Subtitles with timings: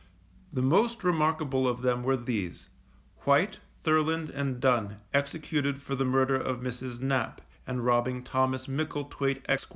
[0.51, 2.69] The most remarkable of them were these:
[3.17, 6.99] White, Thurland, and Dunn, executed for the murder of Mrs.
[6.99, 9.69] Knap, and robbing Thomas Mickletwait, Esq.